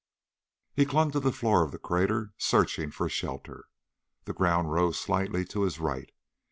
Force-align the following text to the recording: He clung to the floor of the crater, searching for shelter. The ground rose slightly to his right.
He 0.73 0.87
clung 0.87 1.11
to 1.11 1.19
the 1.19 1.31
floor 1.31 1.61
of 1.63 1.71
the 1.71 1.77
crater, 1.77 2.33
searching 2.39 2.89
for 2.89 3.07
shelter. 3.07 3.65
The 4.25 4.33
ground 4.33 4.71
rose 4.71 4.97
slightly 4.99 5.45
to 5.45 5.61
his 5.61 5.77
right. 5.79 6.11